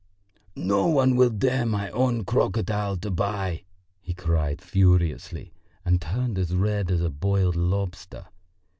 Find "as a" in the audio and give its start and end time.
6.89-7.11